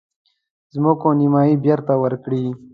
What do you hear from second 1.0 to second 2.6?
نیمايي بیرته ورکړي.